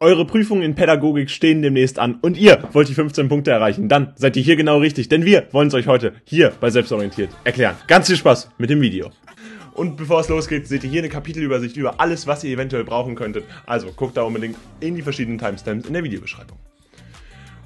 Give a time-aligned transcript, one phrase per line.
[0.00, 3.88] Eure Prüfungen in Pädagogik stehen demnächst an und ihr wollt die 15 Punkte erreichen.
[3.88, 7.30] Dann seid ihr hier genau richtig, denn wir wollen es euch heute hier bei Selbstorientiert
[7.42, 7.74] erklären.
[7.88, 9.10] Ganz viel Spaß mit dem Video.
[9.74, 13.16] Und bevor es losgeht, seht ihr hier eine Kapitelübersicht über alles, was ihr eventuell brauchen
[13.16, 13.42] könntet.
[13.66, 16.58] Also guckt da unbedingt in die verschiedenen Timestamps in der Videobeschreibung.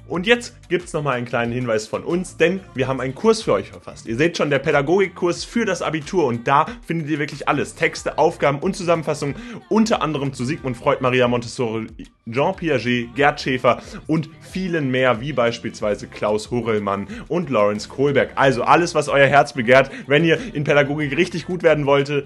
[0.05, 3.41] Und jetzt gibt es nochmal einen kleinen Hinweis von uns, denn wir haben einen Kurs
[3.41, 4.05] für euch verfasst.
[4.05, 7.75] Ihr seht schon, der Pädagogikkurs für das Abitur und da findet ihr wirklich alles.
[7.75, 9.35] Texte, Aufgaben und Zusammenfassungen,
[9.69, 11.87] unter anderem zu Sigmund Freud, Maria Montessori,
[12.29, 18.31] Jean Piaget, Gerd Schäfer und vielen mehr, wie beispielsweise Klaus Horelmann und Lawrence Kohlberg.
[18.35, 22.25] Also alles, was euer Herz begehrt, wenn ihr in Pädagogik richtig gut werden wollt,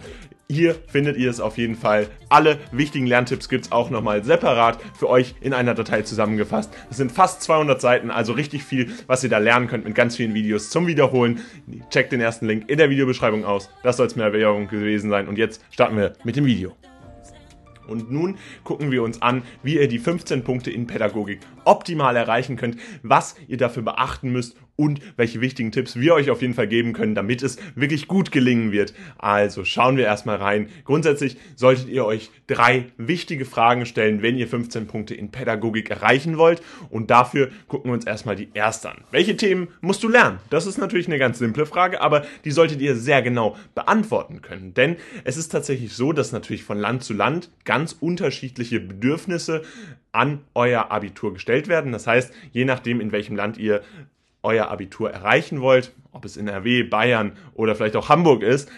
[0.50, 2.08] hier findet ihr es auf jeden Fall.
[2.30, 6.74] Alle wichtigen Lerntipps gibt es auch nochmal separat für euch in einer Datei zusammengefasst.
[6.90, 10.16] Es sind fast 200 Seiten, also richtig viel, was ihr da lernen könnt mit ganz
[10.16, 11.42] vielen Videos zum Wiederholen.
[11.90, 13.70] Checkt den ersten Link in der Videobeschreibung aus.
[13.84, 15.28] Das soll es mehr Erwährung gewesen sein.
[15.28, 16.74] Und jetzt starten wir mit dem Video.
[17.88, 22.56] Und nun gucken wir uns an, wie ihr die 15 Punkte in Pädagogik optimal erreichen
[22.56, 26.68] könnt, was ihr dafür beachten müsst und welche wichtigen Tipps wir euch auf jeden Fall
[26.68, 28.94] geben können, damit es wirklich gut gelingen wird.
[29.18, 30.70] Also schauen wir erstmal rein.
[30.86, 36.38] Grundsätzlich solltet ihr euch drei wichtige Fragen stellen, wenn ihr 15 Punkte in Pädagogik erreichen
[36.38, 36.62] wollt.
[36.90, 39.04] Und dafür gucken wir uns erstmal die erste an.
[39.12, 40.40] Welche Themen musst du lernen?
[40.52, 44.76] Das ist natürlich eine ganz simple Frage, aber die solltet ihr sehr genau beantworten können.
[44.76, 49.64] Denn es ist tatsächlich so, dass natürlich von Land zu Land ganz unterschiedliche Bedürfnisse
[50.12, 51.92] an euer Abitur gestellt werden.
[51.92, 53.82] Das heißt, je nachdem, in welchem Land ihr
[54.48, 58.72] euer Abitur erreichen wollt, ob es in RW, Bayern oder vielleicht auch Hamburg ist,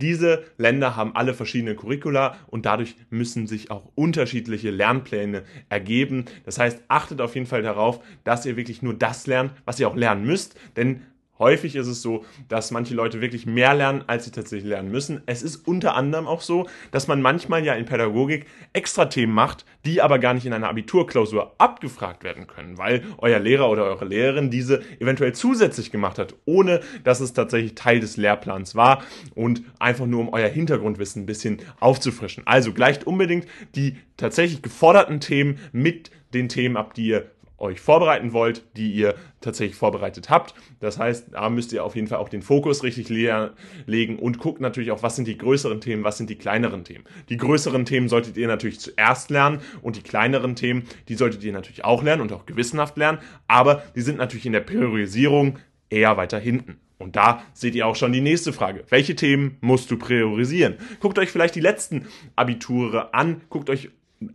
[0.00, 6.24] diese Länder haben alle verschiedene Curricula und dadurch müssen sich auch unterschiedliche Lernpläne ergeben.
[6.44, 9.88] Das heißt, achtet auf jeden Fall darauf, dass ihr wirklich nur das lernt, was ihr
[9.88, 11.02] auch lernen müsst, denn
[11.40, 15.22] Häufig ist es so, dass manche Leute wirklich mehr lernen, als sie tatsächlich lernen müssen.
[15.24, 19.64] Es ist unter anderem auch so, dass man manchmal ja in Pädagogik extra Themen macht,
[19.86, 24.04] die aber gar nicht in einer Abiturklausur abgefragt werden können, weil euer Lehrer oder eure
[24.04, 29.02] Lehrerin diese eventuell zusätzlich gemacht hat, ohne dass es tatsächlich Teil des Lehrplans war
[29.34, 32.46] und einfach nur um euer Hintergrundwissen ein bisschen aufzufrischen.
[32.46, 38.32] Also gleicht unbedingt die tatsächlich geforderten Themen mit den Themen ab, die ihr euch vorbereiten
[38.32, 40.54] wollt, die ihr tatsächlich vorbereitet habt.
[40.80, 43.54] Das heißt, da müsst ihr auf jeden Fall auch den Fokus richtig le
[43.86, 47.04] legen und guckt natürlich auch, was sind die größeren Themen, was sind die kleineren Themen.
[47.28, 51.52] Die größeren Themen solltet ihr natürlich zuerst lernen und die kleineren Themen, die solltet ihr
[51.52, 55.58] natürlich auch lernen und auch gewissenhaft lernen, aber die sind natürlich in der Priorisierung
[55.90, 56.80] eher weiter hinten.
[56.98, 58.84] Und da seht ihr auch schon die nächste Frage.
[58.90, 60.76] Welche Themen musst du priorisieren?
[61.00, 62.06] Guckt euch vielleicht die letzten
[62.36, 63.88] Abiture an, guckt euch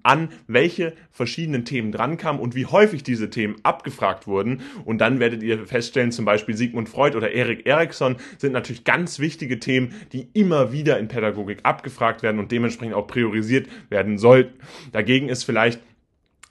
[0.03, 4.61] an, welche verschiedenen Themen drankamen und wie häufig diese Themen abgefragt wurden.
[4.83, 9.19] Und dann werdet ihr feststellen, zum Beispiel Sigmund Freud oder Erik Erikson sind natürlich ganz
[9.19, 14.59] wichtige Themen, die immer wieder in Pädagogik abgefragt werden und dementsprechend auch priorisiert werden sollten.
[14.91, 15.79] Dagegen ist vielleicht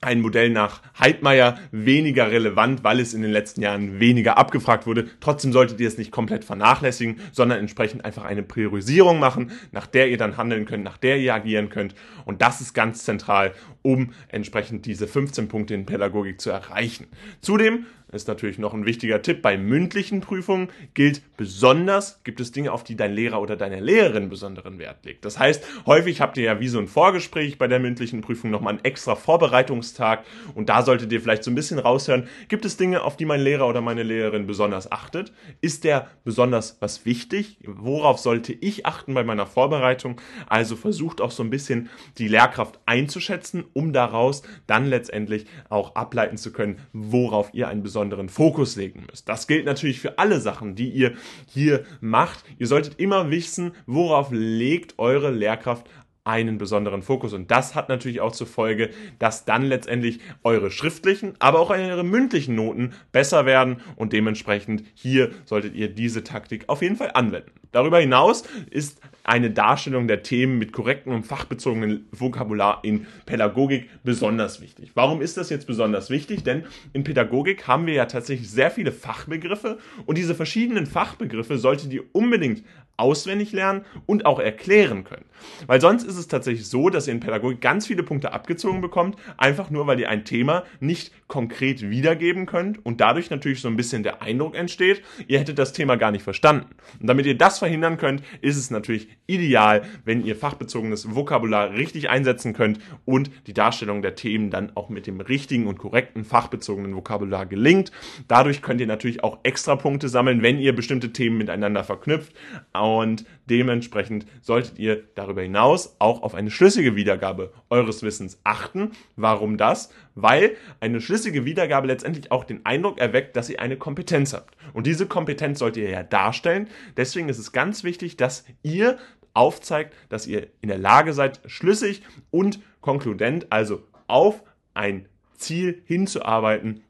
[0.04, 5.08] ein Modell nach Heidmeier weniger relevant, weil es in den letzten Jahren weniger abgefragt wurde.
[5.20, 10.08] Trotzdem solltet ihr es nicht komplett vernachlässigen, sondern entsprechend einfach eine Priorisierung machen, nach der
[10.10, 11.94] ihr dann handeln könnt, nach der ihr agieren könnt.
[12.24, 17.06] Und das ist ganz zentral, um entsprechend diese 15 Punkte in Pädagogik zu erreichen.
[17.40, 19.42] Zudem ist natürlich noch ein wichtiger Tipp.
[19.42, 24.28] Bei mündlichen Prüfungen gilt besonders, gibt es Dinge, auf die dein Lehrer oder deine Lehrerin
[24.28, 25.24] besonderen Wert legt.
[25.24, 28.74] Das heißt, häufig habt ihr ja wie so ein Vorgespräch bei der mündlichen Prüfung nochmal
[28.74, 33.02] einen extra Vorbereitungstag und da solltet ihr vielleicht so ein bisschen raushören, gibt es Dinge,
[33.02, 35.32] auf die mein Lehrer oder meine Lehrerin besonders achtet?
[35.60, 37.58] Ist der besonders was wichtig?
[37.64, 40.20] Worauf sollte ich achten bei meiner Vorbereitung?
[40.46, 46.36] Also versucht auch so ein bisschen die Lehrkraft einzuschätzen, um daraus dann letztendlich auch ableiten
[46.36, 49.28] zu können, worauf ihr einen besonderen besonderen Fokus legen müsst.
[49.28, 51.14] Das gilt natürlich für alle Sachen, die ihr
[51.46, 52.44] hier macht.
[52.58, 55.88] Ihr solltet immer wissen, worauf legt eure Lehrkraft
[56.24, 57.32] einen besonderen Fokus.
[57.32, 62.04] Und das hat natürlich auch zur Folge, dass dann letztendlich eure schriftlichen, aber auch eure
[62.04, 67.52] mündlichen Noten besser werden und dementsprechend hier solltet ihr diese Taktik auf jeden Fall anwenden.
[67.74, 74.60] Darüber hinaus ist eine Darstellung der Themen mit korrektem und fachbezogenen Vokabular in Pädagogik besonders
[74.60, 74.92] wichtig.
[74.94, 76.44] Warum ist das jetzt besonders wichtig?
[76.44, 81.92] Denn in Pädagogik haben wir ja tatsächlich sehr viele Fachbegriffe und diese verschiedenen Fachbegriffe solltet
[81.92, 82.62] ihr unbedingt
[82.96, 85.24] auswendig lernen und auch erklären können.
[85.66, 89.16] Weil sonst ist es tatsächlich so, dass ihr in Pädagogik ganz viele Punkte abgezogen bekommt,
[89.36, 93.76] einfach nur weil ihr ein Thema nicht konkret wiedergeben könnt und dadurch natürlich so ein
[93.76, 96.66] bisschen der Eindruck entsteht, ihr hättet das Thema gar nicht verstanden.
[97.00, 102.10] Und damit ihr das verhindern könnt, ist es natürlich ideal, wenn ihr fachbezogenes Vokabular richtig
[102.10, 106.94] einsetzen könnt und die Darstellung der Themen dann auch mit dem richtigen und korrekten fachbezogenen
[106.94, 107.90] Vokabular gelingt.
[108.28, 112.34] Dadurch könnt ihr natürlich auch extra Punkte sammeln, wenn ihr bestimmte Themen miteinander verknüpft
[112.74, 118.92] und dementsprechend solltet ihr darüber hinaus auch auf eine schlüssige Wiedergabe eures Wissens achten.
[119.16, 119.90] Warum das?
[120.14, 124.56] Weil eine schlüssige Wiedergabe letztendlich auch den Eindruck erweckt, dass ihr eine Kompetenz habt.
[124.72, 126.68] Und diese Kompetenz sollt ihr ja darstellen.
[126.96, 128.98] Deswegen ist es ganz wichtig, dass ihr
[129.34, 134.42] aufzeigt, dass ihr in der Lage seid, schlüssig und konkludent, also auf
[134.74, 136.82] ein Ziel hinzuarbeiten,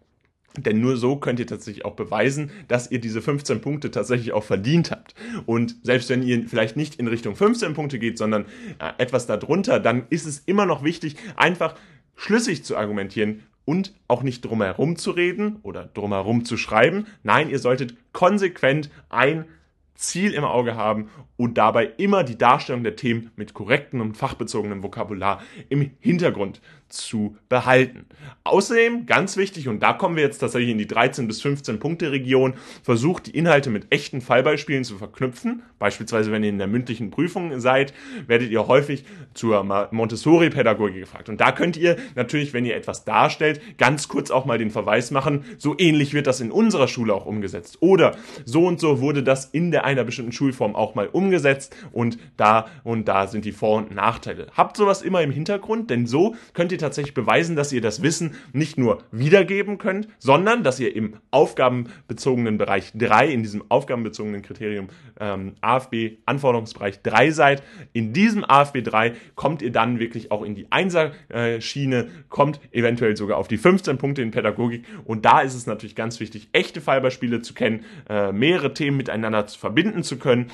[0.57, 4.45] denn nur so könnt ihr tatsächlich auch beweisen, dass ihr diese 15 Punkte tatsächlich auch
[4.45, 5.15] verdient habt.
[5.47, 8.45] Und selbst wenn ihr vielleicht nicht in Richtung 15 Punkte geht, sondern
[8.79, 11.75] äh, etwas darunter, dann ist es immer noch wichtig, einfach
[12.17, 17.07] schlüssig zu argumentieren und auch nicht drumherum zu reden oder drumherum zu schreiben.
[17.23, 19.47] Nein, ihr solltet konsequent ein
[19.95, 24.83] Ziel im Auge haben und dabei immer die Darstellung der Themen mit korrektem und fachbezogenem
[24.83, 28.07] Vokabular im Hintergrund zu behalten.
[28.45, 32.13] Außerdem, ganz wichtig, und da kommen wir jetzt tatsächlich in die 13 bis 15 Punkte
[32.13, 35.63] Region, versucht die Inhalte mit echten Fallbeispielen zu verknüpfen.
[35.79, 37.93] Beispielsweise, wenn ihr in der mündlichen Prüfung seid,
[38.27, 41.29] werdet ihr häufig zur Montessori-Pädagogik gefragt.
[41.29, 45.11] Und da könnt ihr natürlich, wenn ihr etwas darstellt, ganz kurz auch mal den Verweis
[45.11, 47.79] machen, so ähnlich wird das in unserer Schule auch umgesetzt.
[47.81, 52.19] Oder so und so wurde das in der einer bestimmten Schulform auch mal umgesetzt und
[52.37, 54.49] da und da sind die Vor- und Nachteile.
[54.57, 58.35] Habt sowas immer im Hintergrund, denn so könnt ihr tatsächlich beweisen, dass ihr das Wissen
[58.53, 64.89] nicht nur wiedergeben könnt, sondern dass ihr im aufgabenbezogenen Bereich 3, in diesem aufgabenbezogenen Kriterium
[65.21, 67.63] ähm, AFB Anforderungsbereich 3 seid.
[67.93, 73.39] In diesem AFB 3 kommt ihr dann wirklich auch in die Einser-Schiene, kommt eventuell sogar
[73.39, 77.43] auf die 15 Punkte in Pädagogik und da ist es natürlich ganz wichtig, echte Fallbeispiele
[77.43, 80.51] zu kennen, äh, mehrere Themen miteinander zu verbinden zu können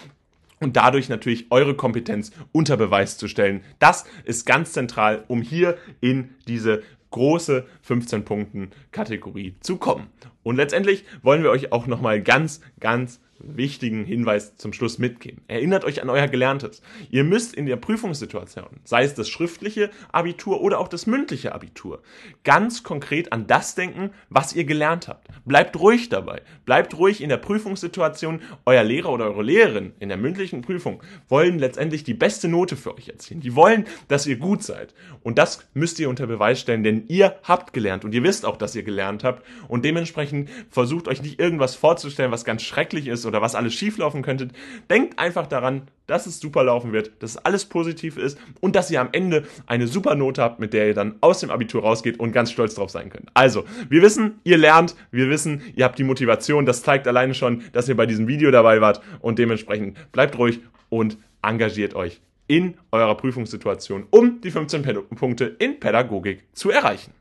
[0.60, 3.62] und dadurch natürlich eure Kompetenz unter Beweis zu stellen.
[3.78, 10.06] Das ist ganz zentral, um hier in diese große 15 Punkten Kategorie zu kommen.
[10.42, 15.42] Und letztendlich wollen wir euch auch nochmal ganz, ganz wichtigen Hinweis zum Schluss mitgeben.
[15.48, 16.82] Erinnert euch an euer Gelerntes.
[17.10, 22.02] Ihr müsst in der Prüfungssituation, sei es das schriftliche Abitur oder auch das mündliche Abitur,
[22.44, 25.28] ganz konkret an das denken, was ihr gelernt habt.
[25.44, 26.42] Bleibt ruhig dabei.
[26.64, 28.40] Bleibt ruhig in der Prüfungssituation.
[28.66, 32.94] Euer Lehrer oder eure Lehrerin in der mündlichen Prüfung wollen letztendlich die beste Note für
[32.94, 33.40] euch erzielen.
[33.40, 34.94] Die wollen, dass ihr gut seid.
[35.22, 38.56] Und das müsst ihr unter Beweis stellen, denn ihr habt gelernt und ihr wisst auch,
[38.56, 43.26] dass ihr gelernt habt und dementsprechend versucht euch nicht irgendwas vorzustellen, was ganz schrecklich ist
[43.30, 44.48] oder was alles schieflaufen könnte,
[44.90, 49.00] denkt einfach daran, dass es super laufen wird, dass alles positiv ist und dass ihr
[49.00, 52.32] am Ende eine super Note habt, mit der ihr dann aus dem Abitur rausgeht und
[52.32, 53.28] ganz stolz drauf sein könnt.
[53.32, 57.62] Also, wir wissen, ihr lernt, wir wissen, ihr habt die Motivation, das zeigt alleine schon,
[57.72, 62.74] dass ihr bei diesem Video dabei wart und dementsprechend bleibt ruhig und engagiert euch in
[62.90, 64.82] eurer Prüfungssituation, um die 15
[65.14, 67.12] Punkte in Pädagogik zu erreichen.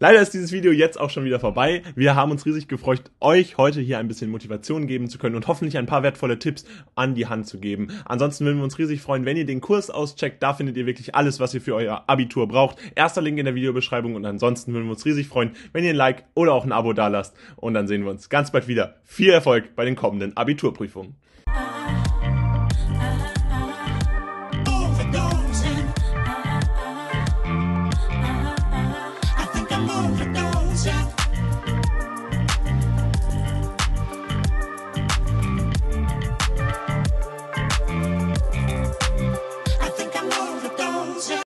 [0.00, 1.82] Leider ist dieses Video jetzt auch schon wieder vorbei.
[1.96, 5.48] Wir haben uns riesig gefreut, euch heute hier ein bisschen Motivation geben zu können und
[5.48, 6.64] hoffentlich ein paar wertvolle Tipps
[6.94, 7.88] an die Hand zu geben.
[8.04, 10.40] Ansonsten würden wir uns riesig freuen, wenn ihr den Kurs auscheckt.
[10.40, 12.78] Da findet ihr wirklich alles, was ihr für euer Abitur braucht.
[12.94, 15.96] Erster Link in der Videobeschreibung und ansonsten würden wir uns riesig freuen, wenn ihr ein
[15.96, 17.34] Like oder auch ein Abo dalasst.
[17.56, 19.00] Und dann sehen wir uns ganz bald wieder.
[19.02, 21.16] Viel Erfolg bei den kommenden Abiturprüfungen.